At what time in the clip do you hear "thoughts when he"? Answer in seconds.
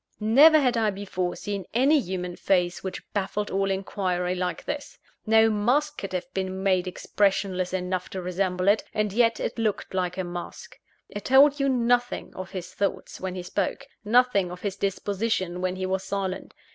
12.73-13.43